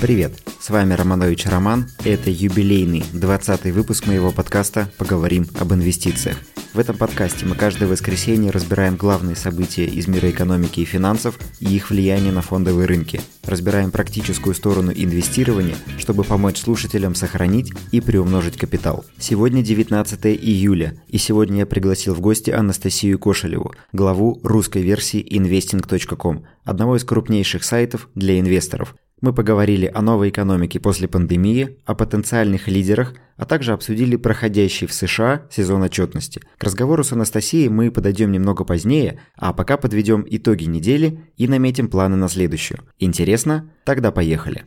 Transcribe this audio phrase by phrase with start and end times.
[0.00, 6.38] Привет, с вами Романович Роман, и это юбилейный 20 выпуск моего подкаста «Поговорим об инвестициях».
[6.72, 11.74] В этом подкасте мы каждое воскресенье разбираем главные события из мира экономики и финансов и
[11.74, 13.20] их влияние на фондовые рынки.
[13.42, 19.04] Разбираем практическую сторону инвестирования, чтобы помочь слушателям сохранить и приумножить капитал.
[19.18, 26.44] Сегодня 19 июля, и сегодня я пригласил в гости Анастасию Кошелеву, главу русской версии investing.com,
[26.62, 32.68] одного из крупнейших сайтов для инвесторов– мы поговорили о новой экономике после пандемии, о потенциальных
[32.68, 36.40] лидерах, а также обсудили проходящий в США сезон отчетности.
[36.58, 41.88] К разговору с Анастасией мы подойдем немного позднее, а пока подведем итоги недели и наметим
[41.88, 42.80] планы на следующую.
[42.98, 43.70] Интересно?
[43.84, 44.64] Тогда поехали.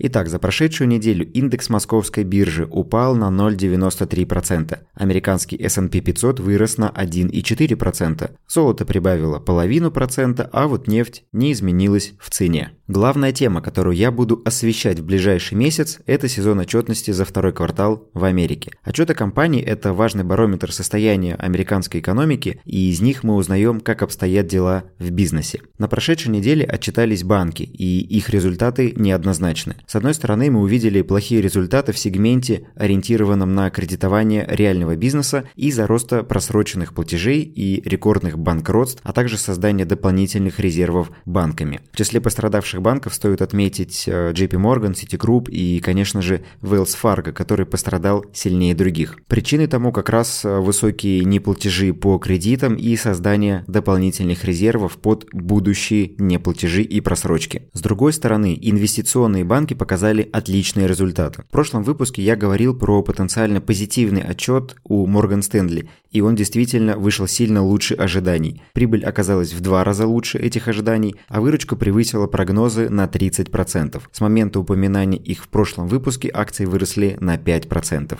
[0.00, 6.88] Итак, за прошедшую неделю индекс московской биржи упал на 0,93%, американский S&P 500 вырос на
[6.90, 12.77] 1,4%, золото прибавило половину процента, а вот нефть не изменилась в цене.
[12.90, 18.08] Главная тема, которую я буду освещать в ближайший месяц, это сезон отчетности за второй квартал
[18.14, 18.72] в Америке.
[18.82, 24.46] Отчеты компаний– это важный барометр состояния американской экономики, и из них мы узнаем, как обстоят
[24.46, 25.60] дела в бизнесе.
[25.76, 29.76] На прошедшей неделе отчитались банки, и их результаты неоднозначны.
[29.86, 35.86] С одной стороны, мы увидели плохие результаты в сегменте, ориентированном на кредитование реального бизнеса из-за
[35.86, 41.82] роста просроченных платежей и рекордных банкротств, а также создания дополнительных резервов банками.
[41.92, 46.96] В числе пострадавших наших банков стоит отметить э, JP Morgan, Citigroup и, конечно же, Wells
[47.00, 49.16] Fargo, который пострадал сильнее других.
[49.26, 56.12] Причиной тому как раз э, высокие неплатежи по кредитам и создание дополнительных резервов под будущие
[56.18, 57.62] неплатежи и просрочки.
[57.72, 61.42] С другой стороны, инвестиционные банки показали отличные результаты.
[61.48, 66.96] В прошлом выпуске я говорил про потенциально позитивный отчет у Morgan Stanley, и он действительно
[66.96, 68.62] вышел сильно лучше ожиданий.
[68.72, 74.02] Прибыль оказалась в два раза лучше этих ожиданий, а выручка превысила прогноз прогнозы на 30%.
[74.10, 78.18] С момента упоминания их в прошлом выпуске акции выросли на 5%.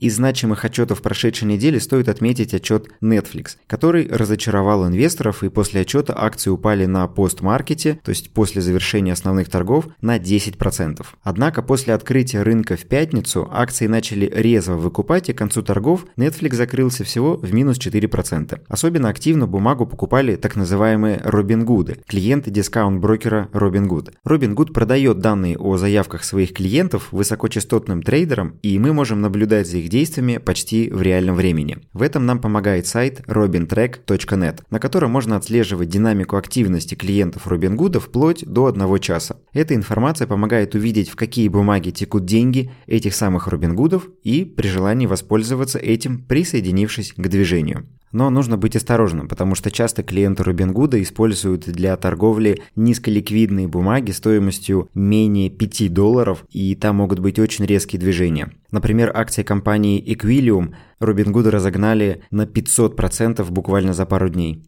[0.00, 6.14] Из значимых отчетов прошедшей недели стоит отметить отчет Netflix, который разочаровал инвесторов и после отчета
[6.16, 11.04] акции упали на постмаркете, то есть после завершения основных торгов, на 10%.
[11.22, 16.54] Однако после открытия рынка в пятницу акции начали резво выкупать и к концу торгов Netflix
[16.54, 18.58] закрылся всего в минус 4%.
[18.68, 24.14] Особенно активно бумагу покупали так называемые Robinhood, клиенты дискаунт-брокера Robinhood.
[24.26, 29.89] Robinhood продает данные о заявках своих клиентов высокочастотным трейдерам, и мы можем наблюдать за их
[29.90, 31.78] действиями почти в реальном времени.
[31.92, 38.46] В этом нам помогает сайт robintrack.net, на котором можно отслеживать динамику активности клиентов Robinhood вплоть
[38.46, 39.36] до одного часа.
[39.52, 45.06] Эта информация помогает увидеть, в какие бумаги текут деньги этих самых Робингудов и при желании
[45.06, 47.86] воспользоваться этим, присоединившись к движению.
[48.12, 54.88] Но нужно быть осторожным, потому что часто клиенты Робингуда используют для торговли низколиквидные бумаги стоимостью
[54.94, 58.52] менее 5 долларов, и там могут быть очень резкие движения.
[58.72, 64.64] Например, акции компании Equilium Робингуда разогнали на 500% буквально за пару дней.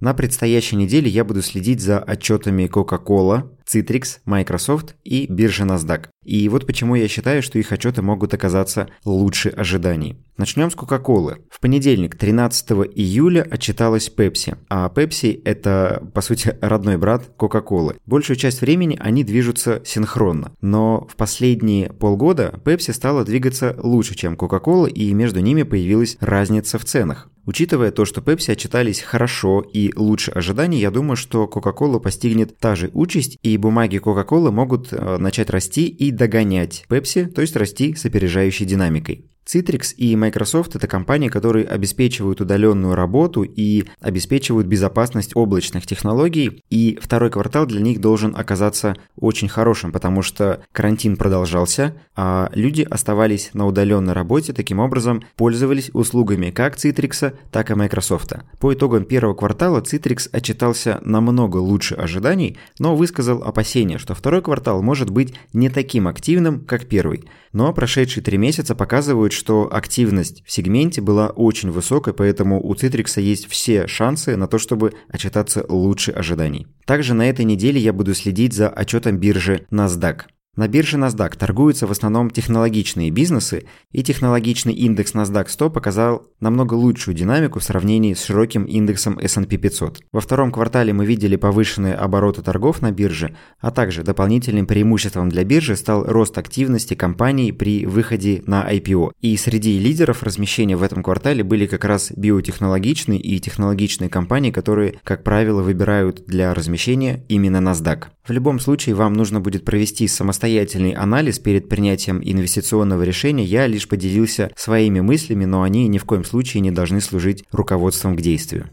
[0.00, 6.08] На предстоящей неделе я буду следить за отчетами Coca-Cola, Citrix, Microsoft и биржа NASDAQ.
[6.24, 10.16] И вот почему я считаю, что их отчеты могут оказаться лучше ожиданий.
[10.36, 11.36] Начнем с Coca-Cola.
[11.50, 14.56] В понедельник, 13 июля, отчиталась Pepsi.
[14.68, 17.96] А Pepsi– это, по сути, родной брат Coca-Cola.
[18.06, 20.52] Большую часть времени они движутся синхронно.
[20.60, 26.78] Но в последние полгода Pepsi стала двигаться лучше, чем Coca-Cola, и между ними появилась разница
[26.78, 27.28] в ценах.
[27.46, 32.76] Учитывая то, что Pepsi отчитались хорошо и лучше ожиданий, я думаю, что Coca-Cola постигнет та
[32.76, 37.94] же участь, и бумаги Coca-Cola могут э, начать расти и догонять Pepsi, то есть расти
[37.94, 39.26] с опережающей динамикой.
[39.46, 46.98] Citrix и Microsoft– это компании, которые обеспечивают удаленную работу и обеспечивают безопасность облачных технологий, и
[47.02, 53.50] второй квартал для них должен оказаться очень хорошим, потому что карантин продолжался, а люди оставались
[53.52, 58.32] на удаленной работе, таким образом пользовались услугами как Citrix, так и Microsoft.
[58.60, 64.82] По итогам первого квартала Citrix отчитался намного лучше ожиданий, но высказал опасения, что второй квартал
[64.82, 67.24] может быть не таким активным, как первый.
[67.52, 73.20] Но прошедшие три месяца показывают, что активность в сегменте была очень высокой, поэтому у Citrix
[73.20, 76.66] есть все шансы на то, чтобы отчитаться лучше ожиданий.
[76.84, 80.24] Также на этой неделе я буду следить за отчетом биржи NASDAQ.
[80.56, 86.74] На бирже NASDAQ торгуются в основном технологичные бизнесы, и технологичный индекс NASDAQ 100 показал намного
[86.74, 90.00] лучшую динамику в сравнении с широким индексом S&P 500.
[90.10, 95.44] Во втором квартале мы видели повышенные обороты торгов на бирже, а также дополнительным преимуществом для
[95.44, 99.12] биржи стал рост активности компаний при выходе на IPO.
[99.20, 104.98] И среди лидеров размещения в этом квартале были как раз биотехнологичные и технологичные компании, которые,
[105.04, 108.06] как правило, выбирают для размещения именно NASDAQ.
[108.26, 113.66] В любом случае, вам нужно будет провести самостоятельно самостоятельный анализ перед принятием инвестиционного решения, я
[113.66, 118.22] лишь поделился своими мыслями, но они ни в коем случае не должны служить руководством к
[118.22, 118.70] действию.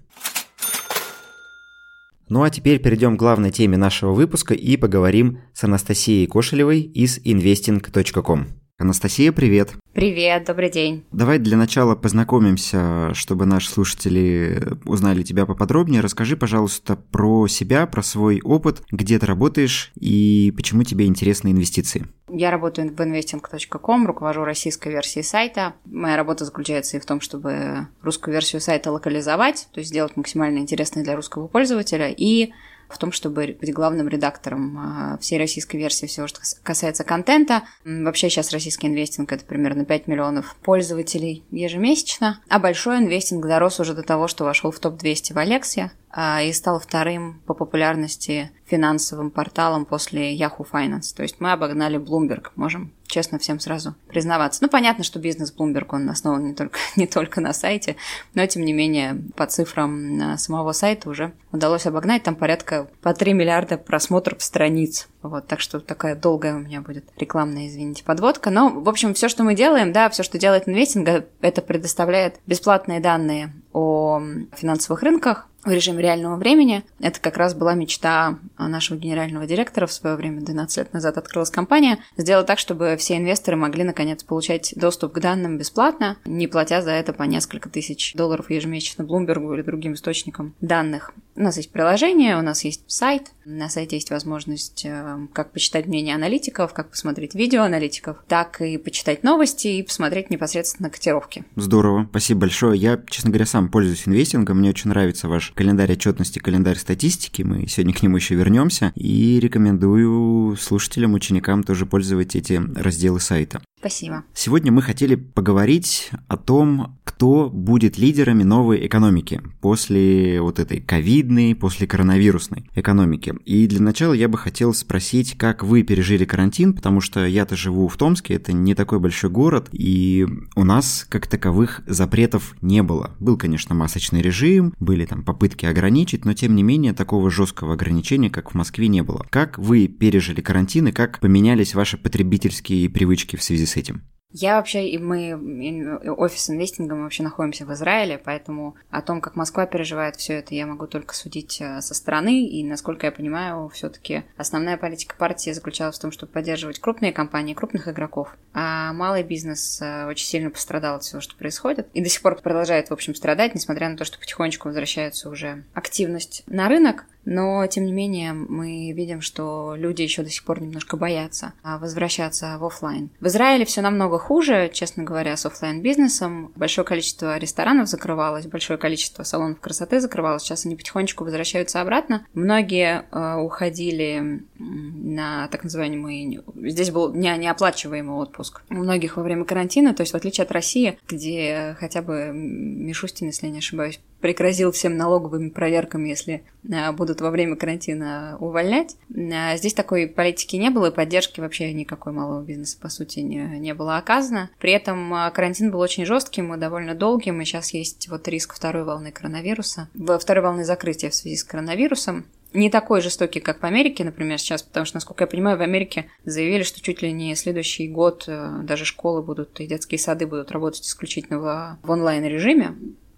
[2.30, 7.20] Ну а теперь перейдем к главной теме нашего выпуска и поговорим с Анастасией Кошелевой из
[7.20, 8.67] investing.com.
[8.80, 9.74] Анастасия, привет.
[9.94, 11.04] Привет, добрый день.
[11.12, 16.02] Давай для начала познакомимся, чтобы наши слушатели узнали тебя поподробнее.
[16.02, 22.06] Расскажи, пожалуйста, про себя, про свой опыт, где ты работаешь и почему тебе интересны инвестиции.
[22.30, 25.74] Я работаю в investing.com, руковожу российской версией сайта.
[25.86, 30.60] Моя работа заключается и в том, чтобы русскую версию сайта локализовать, то есть сделать максимально
[30.60, 32.52] интересной для русского пользователя, и
[32.90, 37.64] в том, чтобы быть главным редактором а, всей российской версии всего, что касается контента.
[37.84, 43.94] Вообще сейчас российский инвестинг– это примерно 5 миллионов пользователей ежемесячно, а большой инвестинг дорос уже
[43.94, 49.30] до того, что вошел в топ-200 в Алексе а, и стал вторым по популярности финансовым
[49.30, 51.16] порталом после Yahoo Finance.
[51.16, 54.62] То есть мы обогнали Bloomberg, можем честно всем сразу признаваться.
[54.62, 57.96] Ну, понятно, что бизнес Bloomberg, он основан не только, не только на сайте,
[58.34, 62.24] но, тем не менее, по цифрам самого сайта уже удалось обогнать.
[62.24, 65.08] Там порядка по 3 миллиарда просмотров страниц.
[65.22, 68.50] Вот, так что такая долгая у меня будет рекламная, извините, подводка.
[68.50, 73.00] Но, в общем, все, что мы делаем, да, все, что делает инвестинг, это предоставляет бесплатные
[73.00, 74.22] данные о
[74.56, 76.84] финансовых рынках, в режиме реального времени.
[77.00, 81.50] Это как раз была мечта нашего генерального директора в свое время, 12 лет назад открылась
[81.50, 86.82] компания, сделать так, чтобы все инвесторы могли наконец получать доступ к данным бесплатно, не платя
[86.82, 91.14] за это по несколько тысяч долларов ежемесячно Bloomberg или другим источникам данных.
[91.36, 95.88] У нас есть приложение, у нас есть сайт, на сайте есть возможность э, как почитать
[95.88, 101.46] мнение аналитиков, как посмотреть видео аналитиков, так и почитать новости и посмотреть непосредственно котировки.
[101.56, 102.80] Здорово, спасибо большое.
[102.80, 107.68] Я, честно говоря, сам пользуюсь инвестингом, мне очень нравится ваш календарь отчетности, календарь статистики, мы
[107.68, 113.62] сегодня к нему еще вернемся, и рекомендую слушателям, ученикам тоже пользовать эти разделы сайта.
[113.80, 114.24] Спасибо.
[114.34, 121.54] Сегодня мы хотели поговорить о том, кто будет лидерами новой экономики после вот этой ковидной,
[121.54, 123.36] после коронавирусной экономики.
[123.46, 127.88] И для начала я бы хотел спросить, как вы пережили карантин, потому что я-то живу
[127.88, 130.26] в Томске, это не такой большой город, и
[130.56, 133.12] у нас как таковых запретов не было.
[133.20, 138.32] Был, конечно, масочный режим, были там попытки ограничить, но тем не менее такого жесткого ограничения,
[138.32, 139.28] как в Москве, не было.
[139.30, 144.04] Как вы пережили карантин и как поменялись ваши потребительские привычки в связи с этим?
[144.32, 149.66] Я вообще, и мы, офис мы вообще находимся в Израиле, поэтому о том, как Москва
[149.66, 153.90] переживает все это, я могу только судить э, со стороны, и, насколько я понимаю, все
[153.90, 159.24] таки основная политика партии заключалась в том, чтобы поддерживать крупные компании, крупных игроков, а малый
[159.24, 162.94] бизнес э, очень сильно пострадал от всего, что происходит, и до сих пор продолжает, в
[162.94, 167.92] общем, страдать, несмотря на то, что потихонечку возвращается уже активность на рынок, но, тем не
[167.92, 173.10] менее, мы видим, что люди еще до сих пор немножко боятся а, возвращаться в офлайн.
[173.20, 178.80] В Израиле все намного хуже, честно говоря, с офлайн бизнесом Большое количество ресторанов закрывалось, большое
[178.80, 180.44] количество салонов красоты закрывалось.
[180.44, 182.26] Сейчас они потихонечку возвращаются обратно.
[182.34, 186.40] Многие э, уходили на так называемый...
[186.56, 188.62] Здесь был не, неоплачиваемый отпуск.
[188.70, 193.28] У многих во время карантина, то есть в отличие от России, где хотя бы Мишустин,
[193.28, 198.96] если я не ошибаюсь, пригрозил всем налоговыми проверками, если а, будут во время карантина увольнять.
[199.34, 203.60] А здесь такой политики не было, и поддержки вообще никакой малого бизнеса, по сути, не,
[203.60, 204.50] не было оказано.
[204.60, 208.54] При этом а, карантин был очень жестким и довольно долгим, и сейчас есть вот риск
[208.56, 209.90] второй волны коронавируса,
[210.20, 214.64] второй волны закрытия в связи с коронавирусом не такой жестокий, как в Америке, например, сейчас,
[214.64, 218.60] потому что, насколько я понимаю, в Америке заявили, что чуть ли не следующий год э,
[218.64, 222.76] даже школы будут и детские сады будут работать исключительно в, в онлайн-режиме.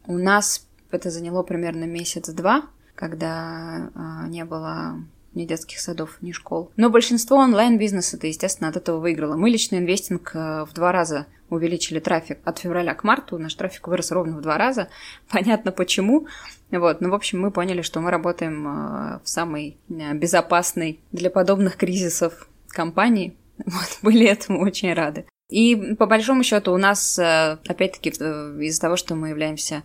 [0.08, 2.64] У нас это заняло примерно месяц-два,
[2.96, 4.98] когда а, не было
[5.34, 6.72] ни детских садов, ни школ.
[6.76, 9.36] Но большинство онлайн-бизнеса-то, естественно, от этого выиграло.
[9.36, 13.38] Мы личный инвестинг э, в два раза увеличили трафик от февраля к марту.
[13.38, 14.90] Наш трафик вырос ровно в два раза.
[15.30, 16.28] Понятно почему.
[16.72, 17.02] Вот.
[17.02, 21.78] Ну, в общем, мы поняли, что мы работаем э, в самой э, безопасной для подобных
[21.78, 23.36] кризисов компании.
[23.66, 24.00] Вот.
[24.02, 25.26] Были этому очень рады.
[25.50, 29.84] И по большому счету у нас, опять-таки, из-за того, что мы являемся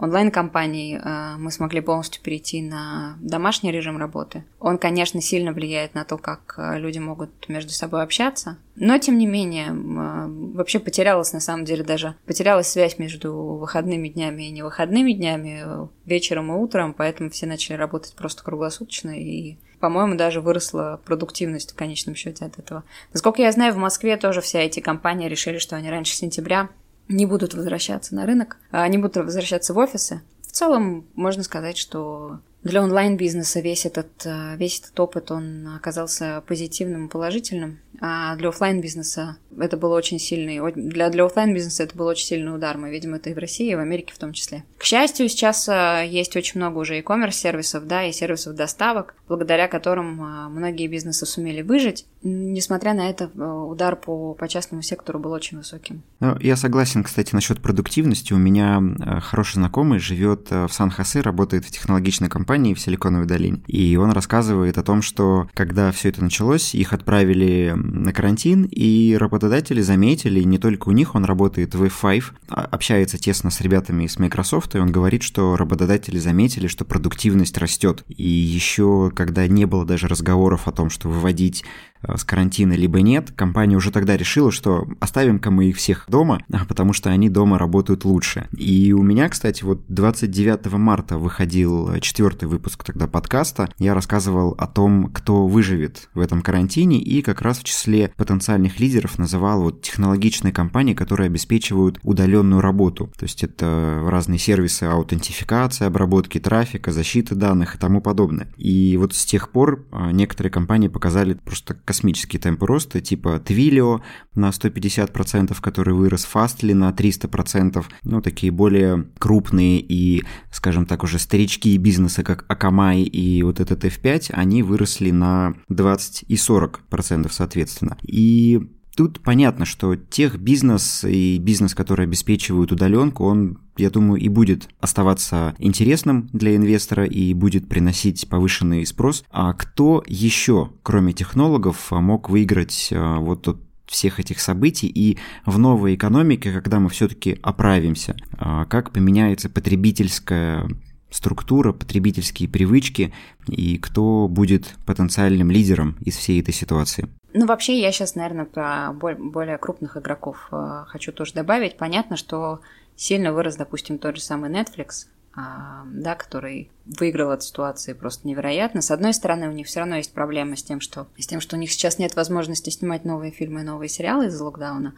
[0.00, 4.44] онлайн-компаний э, мы смогли полностью перейти на домашний режим работы.
[4.58, 9.18] Он, конечно, сильно влияет на то, как э, люди могут между собой общаться, но, тем
[9.18, 14.50] не менее, э, вообще потерялась, на самом деле, даже потерялась связь между выходными днями и
[14.50, 15.64] невыходными днями,
[16.06, 21.76] вечером и утром, поэтому все начали работать просто круглосуточно, и, по-моему, даже выросла продуктивность в
[21.76, 22.84] конечном счете от этого.
[23.12, 26.70] Насколько я знаю, в Москве тоже все эти компании решили, что они раньше сентября
[27.10, 30.22] не будут возвращаться на рынок, а они будут возвращаться в офисы.
[30.46, 36.42] В целом, можно сказать, что для онлайн-бизнеса весь этот, э, весь этот опыт, он оказался
[36.46, 37.78] позитивным и положительным.
[38.00, 42.26] А для офлайн бизнеса это был очень сильный, для, для офлайн бизнеса это был очень
[42.26, 42.78] сильный удар.
[42.78, 44.64] Мы видим это и в России, и в Америке в том числе.
[44.78, 49.68] К счастью, сейчас э, есть очень много уже e-commerce сервисов, да, и сервисов доставок, благодаря
[49.68, 52.06] которым э, многие бизнесы сумели выжить.
[52.22, 56.02] Несмотря на это, э, удар по, по частному сектору был очень высоким.
[56.20, 58.32] Ну, я согласен, кстати, насчет продуктивности.
[58.32, 58.82] У меня
[59.20, 63.60] хороший знакомый живет в Сан-Хосе, работает в технологичной компании в Силиконовой долине.
[63.66, 69.16] И он рассказывает о том, что когда все это началось, их отправили на карантин, и
[69.18, 74.04] работодатели заметили, не только у них, он работает в F5, а, общается тесно с ребятами
[74.04, 78.04] из Microsoft, и он говорит, что работодатели заметили, что продуктивность растет.
[78.08, 81.64] И еще, когда не было даже разговоров о том, что выводить
[82.02, 86.92] с карантина, либо нет, компания уже тогда решила, что оставим-ка мы их всех дома, потому
[86.92, 88.48] что они дома работают лучше.
[88.56, 93.68] И у меня, кстати, вот 29 марта выходил четвертый выпуск тогда подкаста.
[93.78, 98.80] Я рассказывал о том, кто выживет в этом карантине, и как раз в числе потенциальных
[98.80, 103.10] лидеров называл вот технологичные компании, которые обеспечивают удаленную работу.
[103.18, 108.48] То есть это разные сервисы аутентификации, обработки трафика, защиты данных и тому подобное.
[108.56, 114.00] И вот с тех пор э, некоторые компании показали просто космические темпы роста, типа Twilio
[114.36, 121.18] на 150%, который вырос, Fastly на 300%, ну, такие более крупные и, скажем так, уже
[121.18, 127.98] старички бизнеса, как Akamai и вот этот F5, они выросли на 20 и 40% соответственно.
[128.02, 128.60] И
[128.96, 134.68] Тут понятно, что тех бизнес и бизнес, который обеспечивают удаленку, он, я думаю, и будет
[134.80, 139.24] оставаться интересным для инвестора и будет приносить повышенный спрос.
[139.30, 145.58] А кто еще, кроме технологов, мог выиграть а, вот тот всех этих событий и в
[145.58, 150.68] новой экономике, когда мы все-таки оправимся, а, как поменяется потребительская
[151.10, 153.12] структура, потребительские привычки
[153.48, 157.08] и кто будет потенциальным лидером из всей этой ситуации.
[157.32, 161.76] Ну, вообще, я сейчас, наверное, про более крупных игроков э, хочу тоже добавить.
[161.76, 162.60] Понятно, что
[162.96, 168.82] сильно вырос, допустим, тот же самый Netflix, а, да, который выиграл от ситуации просто невероятно.
[168.82, 171.56] С одной стороны, у них все равно есть проблемы с тем, что, с тем, что
[171.56, 174.94] у них сейчас нет возможности снимать новые фильмы и новые сериалы из-за локдауна.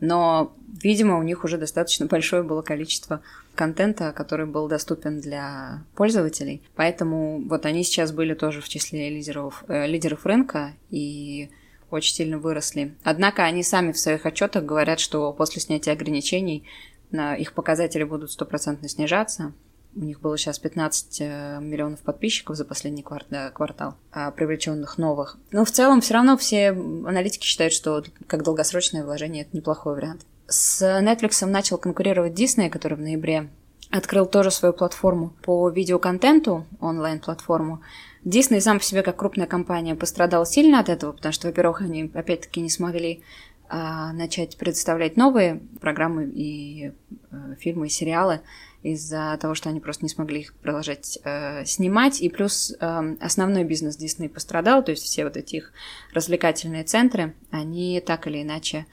[0.00, 3.20] Но, видимо, у них уже достаточно большое было количество
[3.54, 6.62] контента, который был доступен для пользователей.
[6.74, 11.50] Поэтому вот они сейчас были тоже в числе лидеров, э, лидеров рынка, и
[11.94, 12.94] очень сильно выросли.
[13.02, 16.64] Однако они сами в своих отчетах говорят, что после снятия ограничений
[17.12, 19.52] их показатели будут стопроцентно снижаться.
[19.96, 25.38] У них было сейчас 15 э, миллионов подписчиков за последний квартал, а привлеченных новых.
[25.52, 30.22] Но в целом все равно все аналитики считают, что как долгосрочное вложение это неплохой вариант.
[30.48, 33.50] С Netflix начал конкурировать Disney, который в ноябре
[33.90, 37.80] открыл тоже свою платформу по видеоконтенту, онлайн-платформу.
[38.24, 42.10] Дисней сам по себе, как крупная компания, пострадал сильно от этого, потому что, во-первых, они
[42.14, 43.22] опять-таки не смогли
[43.68, 46.92] а, начать предоставлять новые программы и
[47.30, 48.40] а, фильмы и сериалы
[48.82, 52.20] из-за того, что они просто не смогли их продолжать э, снимать.
[52.20, 55.72] И плюс э, основной бизнес Дисней пострадал, то есть все вот эти их
[56.12, 58.84] развлекательные центры, они так или иначе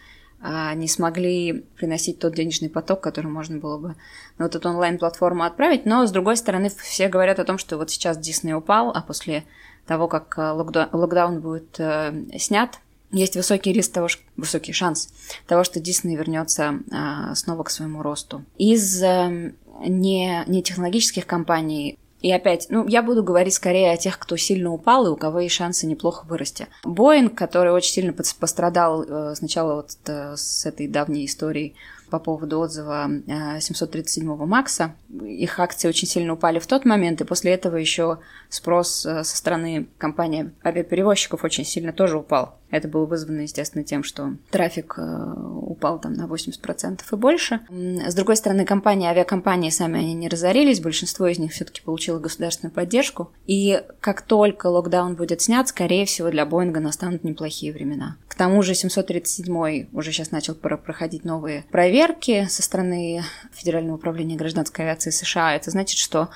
[0.42, 3.96] не смогли приносить тот денежный поток, который можно было бы
[4.38, 5.86] на вот эту онлайн-платформу отправить.
[5.86, 9.44] Но, с другой стороны, все говорят о том, что вот сейчас Дисней упал, а после
[9.86, 12.80] того, как э, локдаун будет э, снят,
[13.12, 14.08] есть высокий риск того,
[14.38, 15.14] высокий шанс
[15.48, 18.44] того, что Дисней вернется э, снова к своему росту.
[18.58, 19.54] Из э,
[19.86, 24.72] не, не технологических компаний и опять, ну, я буду говорить скорее о тех, кто сильно
[24.72, 26.68] упал и у кого есть шансы неплохо вырасти.
[26.84, 31.76] Боинг, который очень сильно пострадал э, сначала вот э, с этой давней историей
[32.12, 34.94] по поводу отзыва 737-го э, Макса.
[35.24, 39.38] Их акции очень сильно упали в тот момент, и после этого еще спрос э, со
[39.38, 42.60] стороны компании авиаперевозчиков очень сильно тоже упал.
[42.70, 47.62] Это было вызвано, естественно, тем, что трафик э, упал там на 80% и больше.
[47.70, 52.74] С другой стороны, компании, авиакомпании сами они не разорились, большинство из них все-таки получило государственную
[52.74, 53.32] поддержку.
[53.48, 58.18] И как только локдаун будет снят, скорее всего, для Боинга настанут неплохие времена.
[58.42, 65.12] Тому же 737 уже сейчас начал проходить новые проверки со стороны Федерального управления гражданской авиации
[65.12, 65.54] США.
[65.54, 66.30] Это значит, что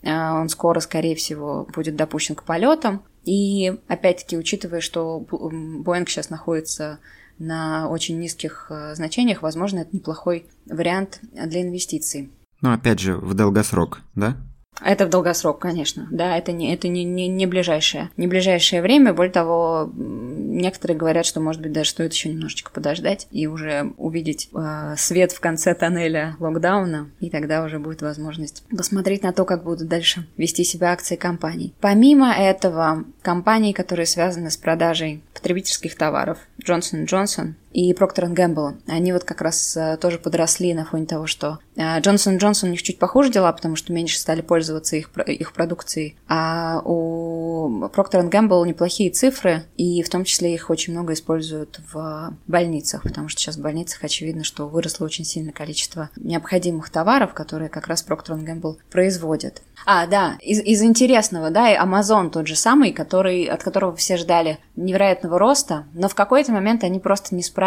[0.00, 3.02] э, он скоро, скорее всего, будет допущен к полетам.
[3.24, 6.98] И опять-таки, учитывая, что Боинг сейчас находится
[7.38, 12.30] на очень низких э, значениях, возможно, это неплохой вариант для инвестиций.
[12.62, 14.38] Но опять же, в долгосрок, да?
[14.84, 16.08] Это в долгосрок, конечно.
[16.10, 18.10] Да, это не, это не, не, не ближайшее.
[18.16, 19.12] Не ближайшее время.
[19.12, 24.48] Более того, некоторые говорят, что, может быть, даже стоит еще немножечко подождать и уже увидеть
[24.54, 27.10] э, свет в конце тоннеля локдауна.
[27.20, 31.74] И тогда уже будет возможность посмотреть на то, как будут дальше вести себя акции компаний.
[31.80, 38.78] Помимо этого, компании, которые связаны с продажей потребительских товаров, Johnson Johnson и Procter Gamble.
[38.86, 42.82] Они вот как раз э, тоже подросли на фоне того, что Johnson Johnson у них
[42.82, 46.16] чуть похуже дела, потому что меньше стали пользоваться их, их продукцией.
[46.28, 52.34] А у Procter Gamble неплохие цифры, и в том числе их очень много используют в
[52.46, 57.68] больницах, потому что сейчас в больницах очевидно, что выросло очень сильное количество необходимых товаров, которые
[57.68, 59.62] как раз Procter Gamble производят.
[59.86, 64.16] А, да, из, из интересного, да, и Amazon тот же самый, который, от которого все
[64.16, 67.59] ждали невероятного роста, но в какой-то момент они просто не справились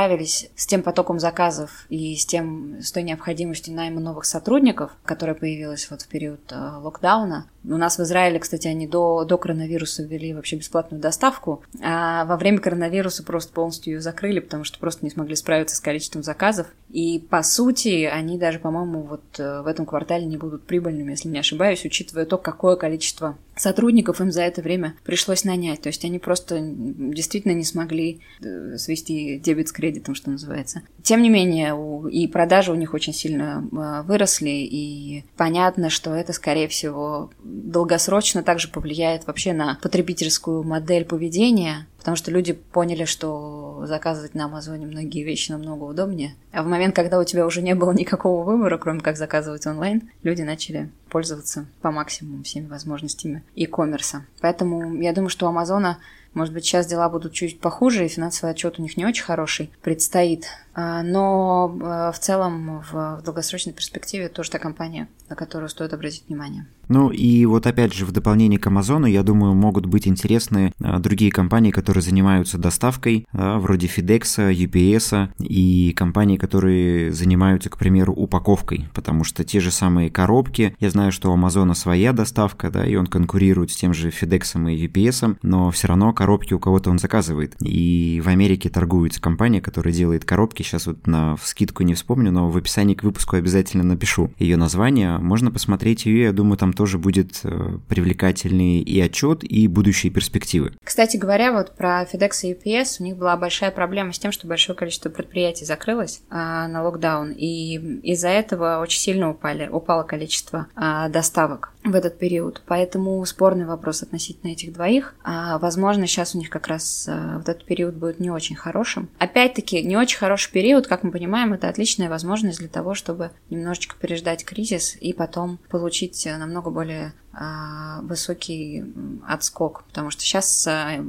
[0.55, 5.87] с тем потоком заказов и с тем, с той необходимостью найма новых сотрудников, которая появилась
[5.89, 7.47] вот в период э, локдауна.
[7.65, 12.35] У нас в Израиле, кстати, они до, до коронавируса ввели вообще бесплатную доставку, а во
[12.35, 16.67] время коронавируса просто полностью ее закрыли, потому что просто не смогли справиться с количеством заказов.
[16.89, 21.29] И, по сути, они даже, по-моему, вот э, в этом квартале не будут прибыльными, если
[21.29, 25.81] не ошибаюсь, учитывая то, какое количество сотрудников им за это время пришлось нанять.
[25.81, 30.81] То есть они просто действительно не смогли э, свести дебет с кредитом, что называется.
[31.01, 31.75] Тем не менее,
[32.09, 38.43] и продажи у них очень сильно э, выросли, и понятно, что это, скорее всего, долгосрочно
[38.43, 44.85] также повлияет вообще на потребительскую модель поведения, потому что люди поняли, что заказывать на Амазоне
[44.85, 46.35] многие вещи намного удобнее.
[46.51, 50.09] А в момент, когда у тебя уже не было никакого выбора, кроме как заказывать онлайн,
[50.21, 54.17] люди начали пользоваться по максимуму всеми возможностями e-commerce.
[54.41, 55.97] Поэтому я думаю, что у Амазона
[56.33, 59.71] может быть, сейчас дела будут чуть похуже, и финансовый отчет у них не очень хороший
[59.83, 60.47] предстоит.
[60.75, 66.25] А, но а, в целом в долгосрочной перспективе тоже та компания, на которую стоит обратить
[66.27, 66.65] внимание.
[66.89, 70.99] Ну и вот опять же в дополнение к Амазону, я думаю, могут быть интересны а,
[70.99, 78.89] другие компании, которые занимаются доставкой, вроде FedEx, UPS и компании, которые занимаются, к примеру, упаковкой,
[78.93, 82.95] потому что те же самые коробки, я знаю, что у Амазона своя доставка, да, и
[82.95, 86.99] он конкурирует с тем же FedEx и UPS, но все равно коробки у кого-то он
[86.99, 87.55] заказывает.
[87.61, 92.49] И в Америке торгуется компания, которая делает коробки, сейчас вот на скидку не вспомню, но
[92.49, 95.17] в описании к выпуску обязательно напишу ее название.
[95.17, 100.73] Можно посмотреть ее, я думаю, там тоже будет э, привлекательный и отчет, и будущие перспективы.
[100.83, 104.47] Кстати говоря, вот про FedEx и UPS, у них была большая проблема с тем, что
[104.47, 110.67] большое количество предприятий закрылось а, на локдаун, и из-за этого очень сильно упали, упало количество
[110.75, 112.61] а, доставок в этот период.
[112.65, 115.15] Поэтому спорный вопрос относительно этих двоих.
[115.23, 119.09] А, возможно, сейчас у них как раз а, вот этот период будет не очень хорошим.
[119.19, 123.95] Опять-таки, не очень хороший период, как мы понимаем, это отличная возможность для того, чтобы немножечко
[123.99, 128.83] переждать кризис и потом получить э, намного более а, высокий
[129.27, 131.03] отскок, потому что сейчас а,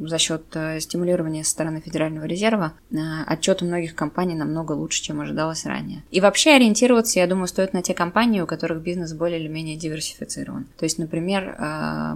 [0.00, 2.72] за счет э, стимулирования со стороны Федерального резерва
[3.26, 6.02] отчет у многих компаний намного лучше, чем ожидалось ранее.
[6.10, 9.76] И вообще ориентироваться, я думаю, стоит на те компании, у которых бизнес более или менее
[9.76, 10.66] диверсифицирован.
[10.76, 11.56] То есть, например,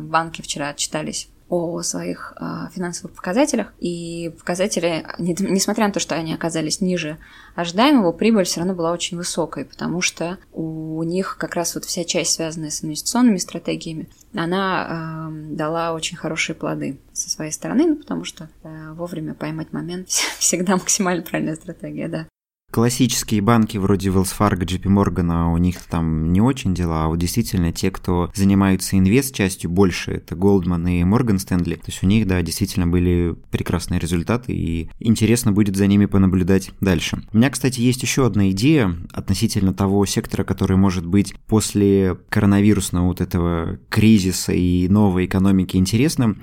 [0.00, 6.14] банки вчера отчитались о своих э, финансовых показателях, и показатели, не, несмотря на то, что
[6.14, 7.18] они оказались ниже
[7.54, 12.04] ожидаемого, прибыль все равно была очень высокой, потому что у них как раз вот вся
[12.04, 17.96] часть, связанная с инвестиционными стратегиями, она э, дала очень хорошие плоды со своей стороны, ну,
[17.96, 22.26] потому что э, вовремя поймать момент всегда максимально правильная стратегия, да.
[22.72, 27.18] Классические банки вроде Wells Fargo, JP Morgan, у них там не очень дела, а вот
[27.18, 32.26] действительно те, кто занимаются инвест-частью больше, это Goldman и Morgan Stanley, то есть у них,
[32.26, 37.22] да, действительно были прекрасные результаты, и интересно будет за ними понаблюдать дальше.
[37.34, 43.08] У меня, кстати, есть еще одна идея относительно того сектора, который может быть после коронавирусного
[43.08, 46.38] вот этого кризиса и новой экономики интересным.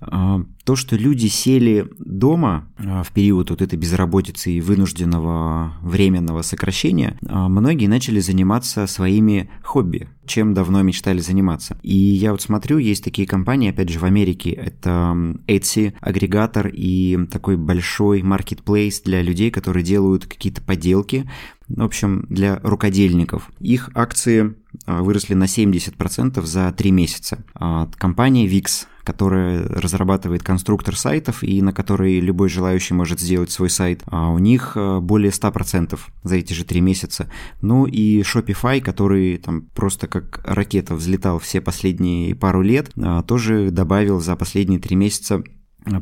[0.69, 7.17] То, что люди сели дома а, в период вот этой безработицы и вынужденного временного сокращения,
[7.27, 11.79] а, многие начали заниматься своими хобби, чем давно мечтали заниматься.
[11.81, 15.15] И я вот смотрю, есть такие компании, опять же, в Америке, это
[15.47, 21.27] Etsy, агрегатор и такой большой маркетплейс для людей, которые делают какие-то поделки,
[21.69, 23.49] в общем, для рукодельников.
[23.59, 24.55] Их акции
[24.85, 27.43] а, выросли на 70% за 3 месяца.
[27.53, 33.71] А, компания VIX которая разрабатывает конструктор сайтов и на который любой желающий может сделать свой
[33.71, 34.03] сайт.
[34.05, 37.27] А у них более 100% за эти же три месяца.
[37.59, 42.91] Ну и Shopify, который там просто как ракета взлетал все последние пару лет,
[43.25, 45.41] тоже добавил за последние три месяца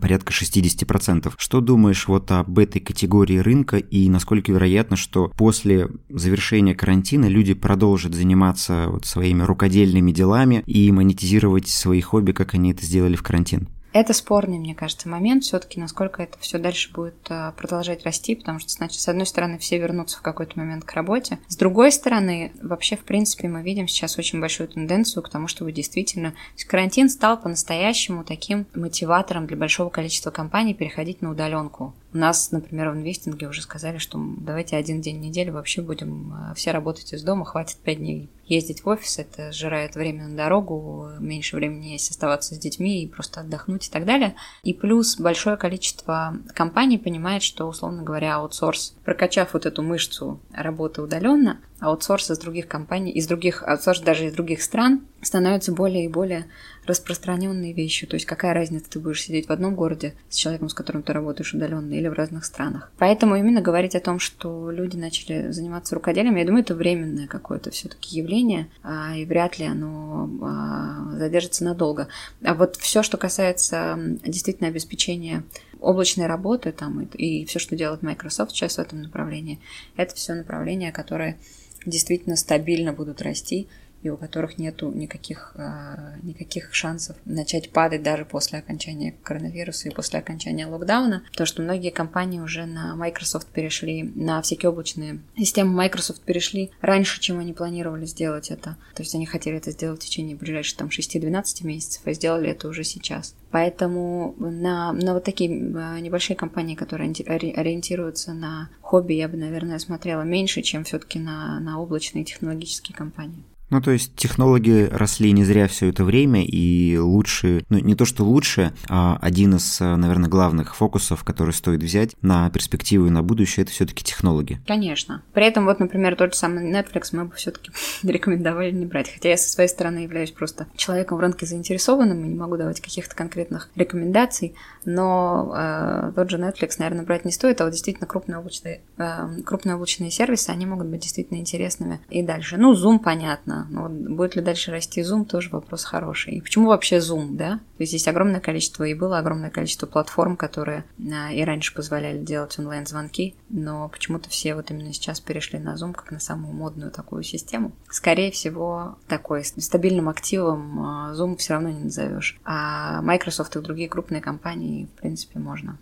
[0.01, 1.33] порядка 60%.
[1.37, 7.53] Что думаешь вот об этой категории рынка и насколько вероятно, что после завершения карантина люди
[7.53, 13.23] продолжат заниматься вот своими рукодельными делами и монетизировать свои хобби, как они это сделали в
[13.23, 13.69] карантин?
[13.99, 18.59] Это спорный, мне кажется, момент все-таки, насколько это все дальше будет а, продолжать расти, потому
[18.59, 21.39] что, значит, с одной стороны, все вернутся в какой-то момент к работе.
[21.47, 25.71] С другой стороны, вообще, в принципе, мы видим сейчас очень большую тенденцию к тому, чтобы
[25.71, 26.35] действительно...
[26.67, 31.95] карантин стал по-настоящему таким мотиватором для большого количества компаний переходить на удаленку.
[32.13, 36.51] У нас, например, в инвестинге уже сказали, что давайте один день в неделю вообще будем
[36.51, 40.35] э, все работать из дома, хватит пять дней ездить в офис, это сжирает время на
[40.35, 44.35] дорогу, меньше времени есть оставаться с детьми и просто отдохнуть и так далее.
[44.63, 51.01] И плюс большое количество компаний понимает, что, условно говоря, аутсорс, прокачав вот эту мышцу работы
[51.01, 56.09] удаленно, аутсорс из других компаний, из других, аутсорс даже из других стран становится более и
[56.09, 56.47] более
[56.87, 58.07] распространенной вещью.
[58.07, 61.13] То есть какая разница, ты будешь сидеть в одном городе с человеком, с которым ты
[61.13, 62.91] работаешь удаленно, или в разных странах.
[62.97, 67.71] Поэтому именно говорить о том, что люди начали заниматься рукоделием, я думаю, это временное какое-то
[67.71, 72.07] все-таки явление, а, и вряд ли оно а, задержится надолго.
[72.43, 75.43] А вот все, что касается действительно обеспечения
[75.79, 79.59] облачной работы там, и, и все, что делает Microsoft сейчас в этом направлении,
[79.95, 81.37] это все направления, которые
[81.85, 83.67] действительно стабильно будут расти
[84.01, 89.93] и у которых нету никаких, а, никаких шансов начать падать даже после окончания коронавируса и
[89.93, 91.23] после окончания локдауна.
[91.35, 97.19] То, что многие компании уже на Microsoft перешли, на всякие облачные системы Microsoft перешли раньше,
[97.19, 98.77] чем они планировали сделать это.
[98.95, 102.67] То есть они хотели это сделать в течение ближайших там 6-12 месяцев, а сделали это
[102.67, 103.35] уже сейчас.
[103.51, 109.79] Поэтому на, на вот такие а, небольшие компании, которые ориентируются на хобби, я бы, наверное,
[109.79, 113.43] смотрела меньше, чем все-таки на, на облачные технологические компании.
[113.69, 118.05] Ну, то есть технологии росли не зря все это время, и лучше, ну, не то
[118.05, 123.23] что лучше, а один из, наверное, главных фокусов, который стоит взять на перспективу и на
[123.23, 124.61] будущее, это все-таки технологии.
[124.65, 125.23] Конечно.
[125.33, 127.71] При этом, вот, например, тот же самый Netflix мы бы все-таки
[128.03, 129.11] рекомендовали не брать.
[129.11, 132.79] Хотя я со своей стороны являюсь просто человеком в рынке заинтересованным и не могу давать
[132.79, 138.07] каких-то конкретных рекомендаций, но э, тот же Netflix, наверное, брать не стоит, а вот действительно
[138.07, 142.57] крупные облачные, э, крупные облачные сервисы, они могут быть действительно интересными и дальше.
[142.57, 146.35] Ну, Zoom, понятно, Но вот будет ли дальше расти Zoom, тоже вопрос хороший.
[146.35, 147.59] И почему вообще Zoom, да?
[147.77, 152.19] То есть здесь огромное количество, и было огромное количество платформ, которые а, и раньше позволяли
[152.19, 156.91] делать онлайн-звонки, но почему-то все вот именно сейчас перешли на Zoom как на самую модную
[156.91, 157.71] такую систему.
[157.89, 162.39] Скорее всего, такой стабильным активом а, Zoom все равно не назовешь.
[162.43, 165.77] А Microsoft и другие крупные компании, в принципе, можно.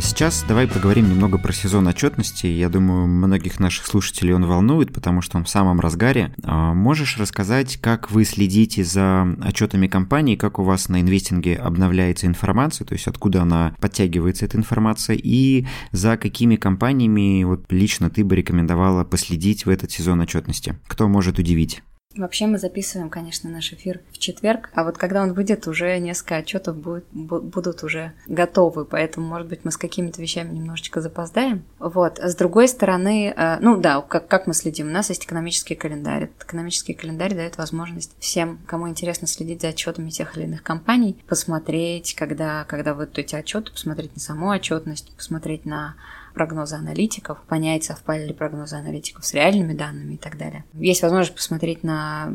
[0.00, 2.46] Сейчас давай поговорим немного про сезон отчетности.
[2.46, 6.34] Я думаю, многих наших слушателей он волнует, потому что он в самом разгаре.
[6.42, 12.26] А можешь рассказать, как вы следите за отчетами компании, как у вас на инвестинге обновляется
[12.26, 18.24] информация, то есть откуда она подтягивается, эта информация, и за какими компаниями вот лично ты
[18.24, 20.76] бы рекомендовала последить в этот сезон отчетности?
[20.88, 21.82] Кто может удивить?
[22.18, 26.36] Вообще мы записываем, конечно, наш эфир в четверг, а вот когда он выйдет, уже несколько
[26.36, 31.62] отчетов будет, будут уже готовы, поэтому, может быть, мы с какими-то вещами немножечко запоздаем.
[31.78, 32.18] Вот.
[32.18, 34.88] С другой стороны, э, ну да, как, как мы следим?
[34.88, 36.24] У нас есть экономический календарь.
[36.24, 41.16] Этот экономический календарь дает возможность всем, кому интересно следить за отчетами тех или иных компаний,
[41.28, 45.94] посмотреть, когда, когда выйдут эти отчеты, посмотреть на саму отчетность, посмотреть на
[46.38, 50.64] прогнозы аналитиков, понять, совпали ли прогнозы аналитиков с реальными данными и так далее.
[50.74, 52.32] Есть возможность посмотреть на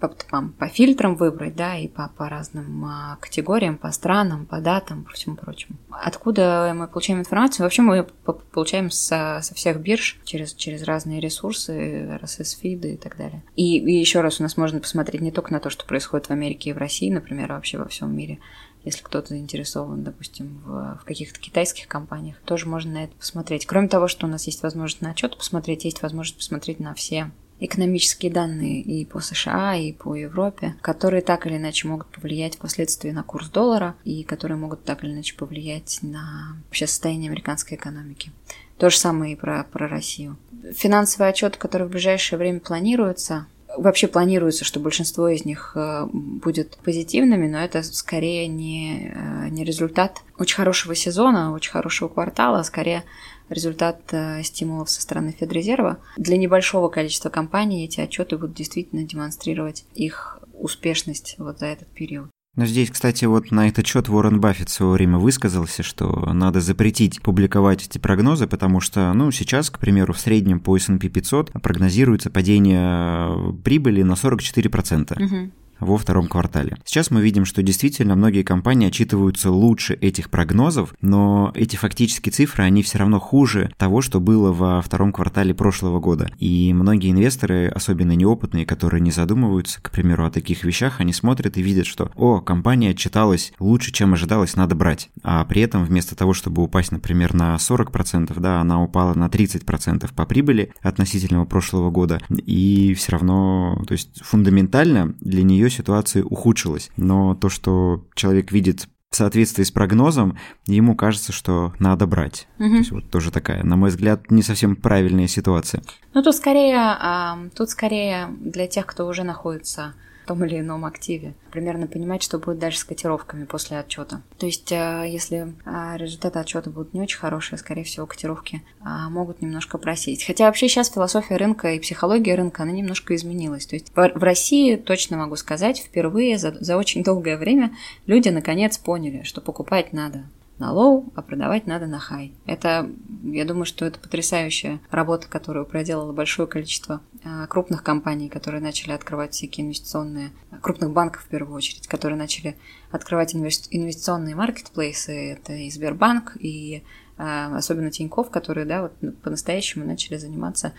[0.00, 4.60] по, по, по фильтрам выбрать, да, и по, по разным а, категориям, по странам, по
[4.60, 5.76] датам, по всему прочему.
[5.90, 7.64] Откуда мы получаем информацию?
[7.64, 13.44] Вообще мы получаем со, со всех бирж через, через разные ресурсы, RSS-фиды и так далее.
[13.54, 16.32] И, и еще раз у нас можно посмотреть не только на то, что происходит в
[16.32, 18.40] Америке и в России, например, а вообще во всем мире,
[18.86, 23.66] если кто-то заинтересован, допустим, в, в каких-то китайских компаниях, тоже можно на это посмотреть.
[23.66, 27.30] Кроме того, что у нас есть возможность на отчет посмотреть, есть возможность посмотреть на все
[27.58, 33.10] экономические данные и по США, и по Европе, которые так или иначе могут повлиять впоследствии
[33.10, 38.30] на курс доллара и которые могут так или иначе повлиять на вообще состояние американской экономики.
[38.78, 40.36] То же самое и про, про Россию.
[40.74, 43.46] Финансовый отчет, который в ближайшее время планируется,
[43.76, 49.64] вообще планируется, что большинство из них э, будет позитивными, но это скорее не, э, не
[49.64, 53.04] результат очень хорошего сезона, очень хорошего квартала, а скорее
[53.48, 55.98] результат э, стимулов со стороны Федрезерва.
[56.16, 62.28] Для небольшого количества компаний эти отчеты будут действительно демонстрировать их успешность вот за этот период.
[62.56, 66.60] Но здесь, кстати, вот на этот счет Уоррен Баффет в свое время высказался, что надо
[66.60, 71.52] запретить публиковать эти прогнозы, потому что, ну, сейчас, к примеру, в среднем по S&P 500
[71.62, 75.22] прогнозируется падение прибыли на 44%.
[75.22, 76.76] Угу во втором квартале.
[76.84, 82.64] Сейчас мы видим, что действительно многие компании отчитываются лучше этих прогнозов, но эти фактические цифры,
[82.64, 86.30] они все равно хуже того, что было во втором квартале прошлого года.
[86.38, 91.56] И многие инвесторы, особенно неопытные, которые не задумываются, к примеру, о таких вещах, они смотрят
[91.56, 95.10] и видят, что, о, компания отчиталась лучше, чем ожидалось, надо брать.
[95.22, 100.12] А при этом вместо того, чтобы упасть, например, на 40%, да, она упала на 30%
[100.14, 102.20] по прибыли относительного прошлого года.
[102.30, 106.90] И все равно, то есть фундаментально для нее ее ситуация ухудшилась.
[106.96, 112.48] Но то, что человек видит в соответствии с прогнозом, ему кажется, что надо брать.
[112.58, 112.68] Угу.
[112.68, 115.82] То есть вот тоже такая, на мой взгляд, не совсем правильная ситуация.
[116.12, 119.94] Ну тут скорее, тут скорее для тех, кто уже находится
[120.26, 121.34] том или ином активе.
[121.50, 124.22] Примерно понимать, что будет дальше с котировками после отчета.
[124.38, 129.08] То есть, э, если э, результаты отчета будут не очень хорошие, скорее всего, котировки э,
[129.08, 130.24] могут немножко просесть.
[130.24, 133.66] Хотя вообще сейчас философия рынка и психология рынка, она немножко изменилась.
[133.66, 137.72] То есть в России, точно могу сказать, впервые за, за очень долгое время
[138.06, 140.24] люди наконец поняли, что покупать надо
[140.58, 142.32] на low, а продавать надо на хай.
[142.46, 142.88] Это,
[143.24, 148.92] я думаю, что это потрясающая работа, которую проделало большое количество а, крупных компаний, которые начали
[148.92, 150.30] открывать всякие инвестиционные,
[150.62, 152.56] крупных банков в первую очередь, которые начали
[152.90, 155.32] открывать инвестиционные маркетплейсы.
[155.32, 156.82] Это и Сбербанк, и
[157.18, 158.92] а, особенно Тиньков, которые, да, вот
[159.22, 160.72] по-настоящему начали заниматься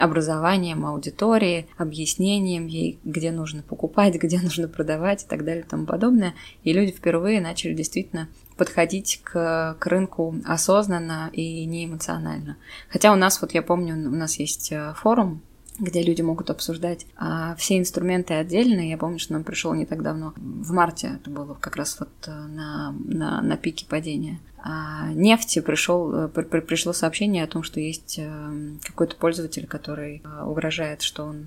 [0.00, 5.86] образованием аудитории, объяснением ей, где нужно покупать, где нужно продавать и так далее и тому
[5.86, 6.34] подобное.
[6.64, 8.28] И люди впервые начали действительно
[8.60, 12.58] подходить к, к рынку осознанно и не эмоционально.
[12.90, 15.40] Хотя у нас, вот я помню, у нас есть э, форум,
[15.78, 18.86] где люди могут обсуждать а, все инструменты отдельно.
[18.86, 22.10] Я помню, что нам пришел не так давно, в марте это было как раз вот
[22.26, 27.80] э, на, на, на пике падения нефти пришел, э, при, пришло сообщение о том, что
[27.80, 31.46] есть э, какой-то пользователь, который э, угрожает, что он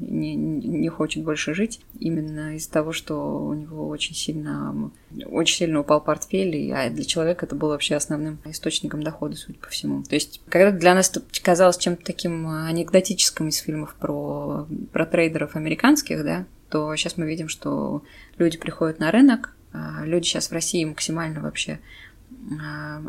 [0.00, 4.90] не, не хочет больше жить, именно из-за того, что у него очень сильно,
[5.26, 9.58] очень сильно упал портфель, и а для человека это было вообще основным источником дохода, судя
[9.58, 10.02] по всему.
[10.04, 15.56] То есть, когда для нас это казалось чем-то таким анекдотическим из фильмов про, про трейдеров
[15.56, 18.02] американских, да, то сейчас мы видим, что
[18.36, 21.80] люди приходят на рынок, а люди сейчас в России максимально вообще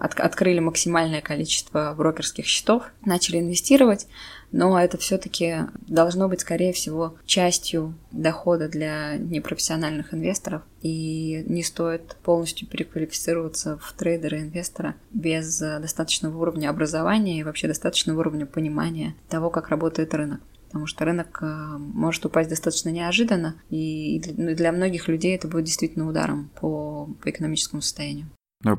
[0.01, 4.07] от, открыли максимальное количество брокерских счетов, начали инвестировать,
[4.51, 12.17] но это все-таки должно быть, скорее всего, частью дохода для непрофессиональных инвесторов, и не стоит
[12.23, 19.69] полностью переквалифицироваться в трейдера-инвестора без достаточного уровня образования и вообще достаточного уровня понимания того, как
[19.69, 25.47] работает рынок потому что рынок э, может упасть достаточно неожиданно, и для многих людей это
[25.47, 28.29] будет действительно ударом по экономическому состоянию.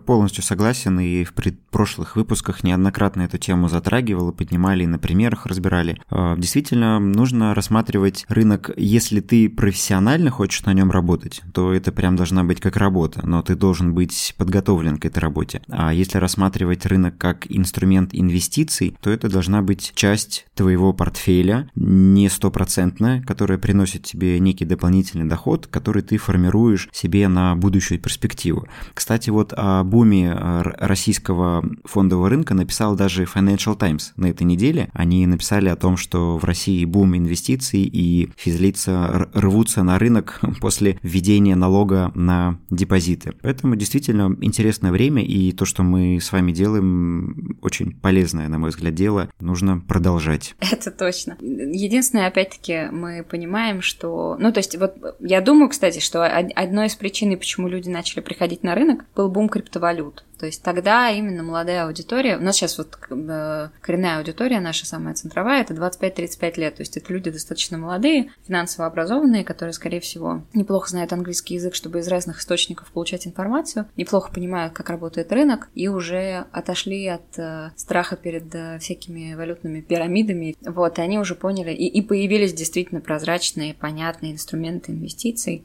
[0.05, 1.33] Полностью согласен, и в
[1.71, 5.99] прошлых выпусках неоднократно эту тему затрагивал и поднимали, и на примерах разбирали.
[6.11, 12.15] А, действительно, нужно рассматривать рынок, если ты профессионально хочешь на нем работать, то это прям
[12.15, 15.63] должна быть как работа, но ты должен быть подготовлен к этой работе.
[15.71, 22.29] А если рассматривать рынок как инструмент инвестиций, то это должна быть часть твоего портфеля, не
[22.29, 28.69] стопроцентная, которая приносит тебе некий дополнительный доход, который ты формируешь себе на будущую перспективу.
[28.93, 34.45] Кстати, вот о о буме э, российского фондового рынка написал даже Financial Times на этой
[34.45, 34.89] неделе.
[34.93, 40.99] Они написали о том, что в России бум инвестиций и физлица рвутся на рынок после
[41.03, 43.33] введения налога на депозиты.
[43.43, 48.71] Поэтому действительно интересное время, и то, что мы с вами делаем, очень полезное, на мой
[48.71, 49.29] взгляд, дело.
[49.41, 50.55] Нужно продолжать.
[50.61, 51.37] Это точно.
[51.41, 54.37] Единственное, опять-таки, мы понимаем, что...
[54.39, 58.63] Ну, то есть, вот я думаю, кстати, что одной из причин, почему люди начали приходить
[58.63, 60.25] на рынок, был бум криптовалют криптовалют.
[60.41, 65.13] То есть тогда именно молодая аудитория, у нас сейчас вот э, коренная аудитория наша самая
[65.13, 70.43] центровая, это 25-35 лет, то есть это люди достаточно молодые, финансово образованные, которые, скорее всего,
[70.55, 75.69] неплохо знают английский язык, чтобы из разных источников получать информацию, неплохо понимают, как работает рынок,
[75.75, 80.57] и уже отошли от э, страха перед э, всякими валютными пирамидами.
[80.63, 85.65] Вот, и они уже поняли, и, и появились действительно прозрачные, понятные инструменты инвестиций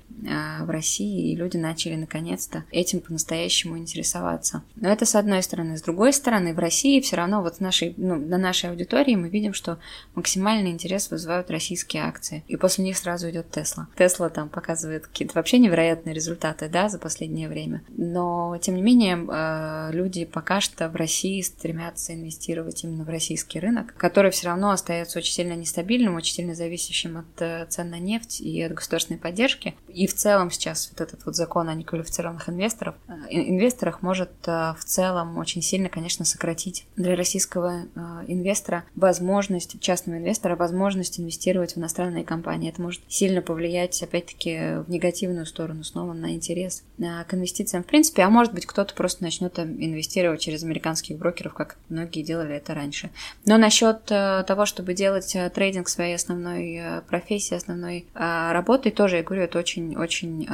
[0.60, 4.64] в России, и люди начали наконец-то этим по-настоящему интересоваться.
[4.76, 5.78] Но это с одной стороны.
[5.78, 9.54] С другой стороны, в России все равно вот нашей, ну, на нашей аудитории мы видим,
[9.54, 9.78] что
[10.16, 12.44] максимальный интерес вызывают российские акции.
[12.48, 13.88] И после них сразу идет Тесла.
[13.98, 17.84] Тесла там показывает какие-то вообще невероятные результаты, да, за последнее время.
[17.90, 23.60] Но, тем не менее, э, люди пока что в России стремятся инвестировать именно в российский
[23.60, 28.00] рынок, который все равно остается очень сильно нестабильным, очень сильно зависящим от э, цен на
[28.00, 29.76] нефть и от государственной поддержки.
[29.88, 34.32] И в целом сейчас вот этот вот закон о неквалифицированных инвесторов, э, инвесторах может
[34.78, 37.84] в целом очень сильно, конечно, сократить для российского
[38.28, 42.70] инвестора возможность, частного инвестора, возможность инвестировать в иностранные компании.
[42.70, 48.24] Это может сильно повлиять, опять-таки, в негативную сторону, снова на интерес к инвестициям в принципе,
[48.24, 53.10] а может быть кто-то просто начнет инвестировать через американских брокеров, как многие делали это раньше.
[53.46, 59.18] Но насчет э, того, чтобы делать э, трейдинг своей основной э, профессией, основной работой, тоже,
[59.18, 60.48] я говорю, это очень-очень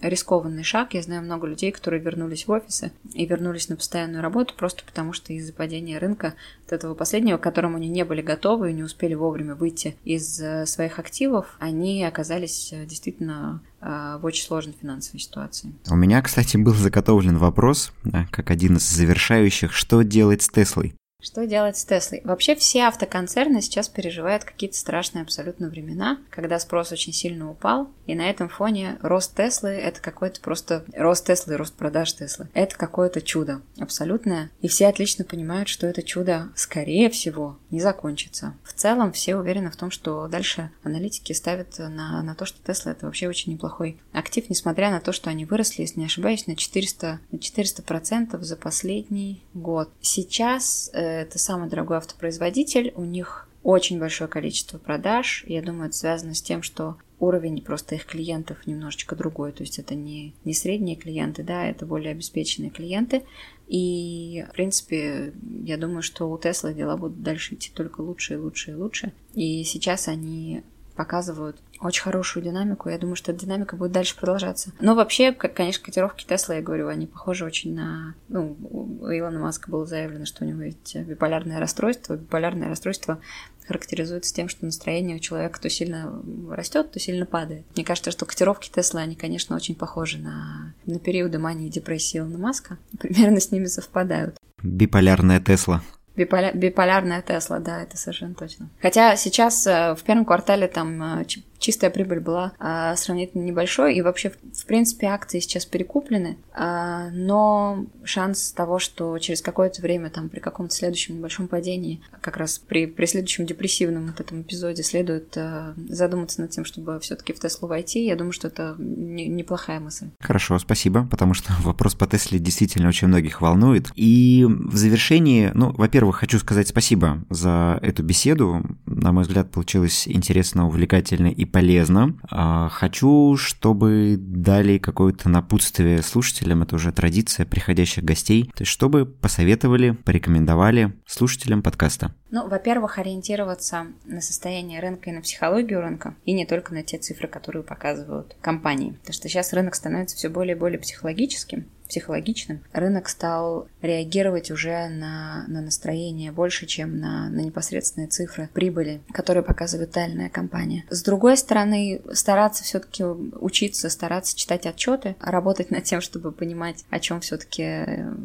[0.00, 0.94] рискованный шаг.
[0.94, 5.12] Я знаю много людей, которые вернулись в офисы и вернулись на постоянную работу просто потому,
[5.12, 6.34] что из-за падения рынка
[6.66, 10.40] от этого последнего, к которому они не были готовы и не успели вовремя выйти из
[10.70, 15.72] своих активов, они оказались действительно в очень сложной финансовой ситуации.
[15.90, 17.92] У меня, кстати, был заготовлен вопрос,
[18.30, 20.94] как один из завершающих, что делать с Теслой?
[21.22, 22.20] Что делать с Теслой?
[22.24, 28.16] Вообще все автоконцерны сейчас переживают какие-то страшные абсолютно времена, когда спрос очень сильно упал, и
[28.16, 30.84] на этом фоне рост Теслы— это какой-то просто...
[30.96, 34.50] Рост Теслы, рост продаж Теслы— это какое-то чудо абсолютное.
[34.62, 38.54] И все отлично понимают, что это чудо, скорее всего, не закончится.
[38.64, 42.90] В целом все уверены в том, что дальше аналитики ставят на, на то, что Тесла—
[42.92, 46.56] это вообще очень неплохой актив, несмотря на то, что они выросли, если не ошибаюсь, на
[46.56, 49.88] 400, на 400% за последний год.
[50.00, 55.44] Сейчас э, это самый дорогой автопроизводитель, у них очень большое количество продаж.
[55.46, 59.52] Я думаю, это связано с тем, что уровень просто их клиентов немножечко другой.
[59.52, 63.22] То есть это не, не средние клиенты, да, это более обеспеченные клиенты.
[63.68, 65.32] И, в принципе,
[65.64, 69.12] я думаю, что у Tesla дела будут дальше идти только лучше и лучше и лучше.
[69.34, 70.62] И сейчас они
[71.02, 72.88] показывают очень хорошую динамику.
[72.88, 74.70] Я думаю, что эта динамика будет дальше продолжаться.
[74.80, 78.14] Но вообще, конечно, котировки Тесла, я говорю, они похожи очень на...
[78.28, 82.16] Ну, у Илона Маска было заявлено, что у него есть биполярное расстройство.
[82.16, 83.18] Биполярное расстройство
[83.66, 87.64] характеризуется тем, что настроение у человека то сильно растет, то сильно падает.
[87.74, 92.18] Мне кажется, что котировки Тесла, они, конечно, очень похожи на, на периоды мании и депрессии
[92.18, 92.78] Илона Маска.
[93.00, 94.36] Примерно с ними совпадают.
[94.62, 95.82] Биполярная Тесла.
[96.16, 96.52] Биполя...
[96.52, 98.68] Биполярная Тесла, да, это совершенно точно.
[98.80, 101.24] Хотя сейчас э, в первом квартале там э,
[101.62, 107.86] чистая прибыль была а, сравнительно небольшой, и вообще, в принципе, акции сейчас перекуплены, а, но
[108.04, 112.86] шанс того, что через какое-то время, там, при каком-то следующем небольшом падении, как раз при,
[112.86, 117.40] при следующем депрессивном вот этом эпизоде следует а, задуматься над тем, чтобы все таки в
[117.40, 120.08] Теслу войти, я думаю, что это не, неплохая мысль.
[120.20, 123.88] Хорошо, спасибо, потому что вопрос по Тесле действительно очень многих волнует.
[123.94, 128.62] И в завершении, ну, во-первых, хочу сказать спасибо за эту беседу.
[128.86, 132.18] На мой взгляд, получилось интересно, увлекательно и полезно.
[132.30, 139.06] А, хочу, чтобы дали какое-то напутствие слушателям, это уже традиция приходящих гостей, то есть чтобы
[139.06, 142.14] посоветовали, порекомендовали слушателям подкаста.
[142.30, 146.96] Ну, во-первых, ориентироваться на состояние рынка и на психологию рынка, и не только на те
[146.96, 148.92] цифры, которые показывают компании.
[148.92, 152.60] Потому что сейчас рынок становится все более и более психологическим, психологичным.
[152.72, 159.42] Рынок стал реагировать уже на, на настроение больше, чем на, на непосредственные цифры прибыли, которые
[159.42, 160.84] показывает тайная компания.
[160.90, 166.98] С другой стороны, стараться все-таки учиться, стараться читать отчеты, работать над тем, чтобы понимать, о
[166.98, 167.62] чем все-таки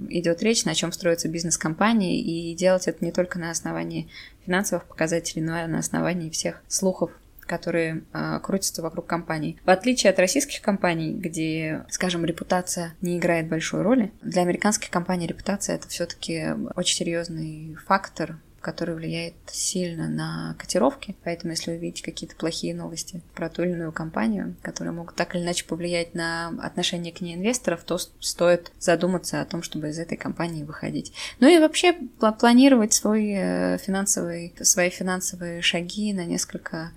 [0.10, 4.08] идет речь, на чем строится бизнес компании, и делать это не только на основании
[4.46, 7.12] финансовых показателей, но и на основании всех слухов
[7.48, 9.58] которые э, крутятся вокруг компаний.
[9.66, 15.28] В отличие от российских компаний, где, скажем, репутация не играет большой роли, для американских компаний
[15.28, 21.16] репутация это все-таки очень серьезный фактор который влияет сильно на котировки.
[21.24, 25.36] Поэтому, если вы видите какие-то плохие новости про ту или иную компанию, которые могут так
[25.36, 30.00] или иначе повлиять на отношение к ней инвесторов, то стоит задуматься о том, чтобы из
[30.00, 31.14] этой компании выходить.
[31.40, 36.92] Ну и вообще планировать свой э, финансовый, свои финансовые шаги на несколько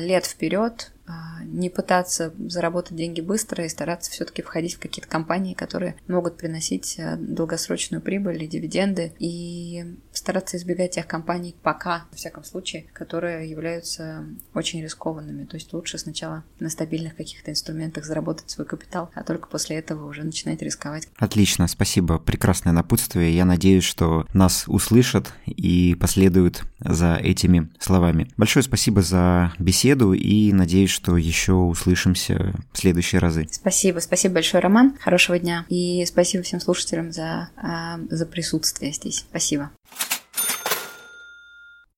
[0.00, 1.01] лет вперед, а,
[1.44, 6.98] не пытаться заработать деньги быстро и стараться все-таки входить в какие-то компании, которые могут приносить
[6.98, 13.50] а, долгосрочную прибыль и дивиденды, и стараться избегать тех компаний пока, во всяком случае, которые
[13.50, 15.44] являются очень рискованными.
[15.44, 20.08] То есть лучше сначала на стабильных каких-то инструментах заработать свой капитал, а только после этого
[20.08, 21.08] уже начинать рисковать.
[21.16, 22.18] Отлично, спасибо.
[22.18, 23.34] Прекрасное напутствие.
[23.34, 28.30] Я надеюсь, что нас услышат и последуют за этими словами.
[28.36, 33.46] Большое спасибо за беседу и надеюсь, что еще услышимся в следующие разы.
[33.50, 34.96] Спасибо, спасибо большое, Роман.
[35.00, 35.64] Хорошего дня.
[35.68, 39.24] И спасибо всем слушателям за, а, за присутствие здесь.
[39.28, 39.70] Спасибо.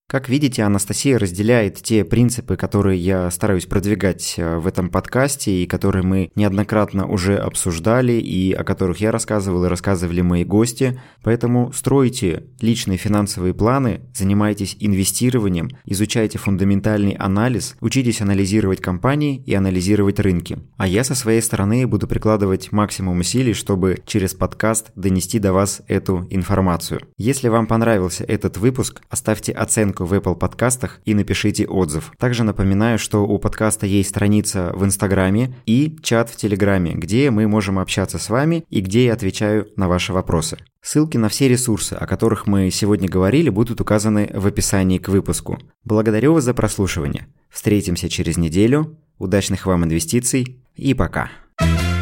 [0.07, 5.67] Как видите, Анастасия разделяет те принципы, которые я стараюсь продвигать э, в этом подкасте и
[5.67, 11.01] которые мы неоднократно уже обсуждали и о которых я рассказывал и рассказывали мои гости.
[11.23, 20.21] Поэтому стройте личные финансовые планы, занимайтесь инвестированием, изучайте фундаментальный анализ, учитесь анализировать компании и анализировать
[20.21, 20.59] рынки.
[20.77, 25.81] А я со своей стороны буду прикладывать максимум усилий, чтобы через подкаст донести до вас
[25.89, 27.01] эту информацию.
[27.17, 29.53] Если вам понравился этот выпуск, оставьте
[29.95, 32.13] оценку в Apple подкастах и напишите отзыв.
[32.19, 37.47] Также напоминаю, что у подкаста есть страница в Инстаграме и чат в Телеграме, где мы
[37.47, 40.59] можем общаться с вами и где я отвечаю на ваши вопросы.
[40.83, 45.59] Ссылки на все ресурсы, о которых мы сегодня говорили, будут указаны в описании к выпуску.
[45.85, 47.27] Благодарю вас за прослушивание.
[47.51, 48.97] Встретимся через неделю.
[49.19, 51.31] Удачных вам инвестиций и пока.
[51.61, 51.94] thank you